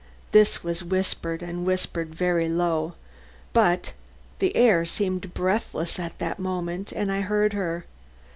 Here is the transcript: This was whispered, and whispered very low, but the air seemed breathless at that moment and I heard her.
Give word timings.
This 0.31 0.63
was 0.63 0.83
whispered, 0.83 1.43
and 1.43 1.63
whispered 1.63 2.15
very 2.15 2.49
low, 2.49 2.95
but 3.53 3.93
the 4.39 4.55
air 4.55 4.83
seemed 4.83 5.35
breathless 5.35 5.99
at 5.99 6.17
that 6.17 6.39
moment 6.39 6.91
and 6.91 7.11
I 7.11 7.21
heard 7.21 7.53
her. 7.53 7.85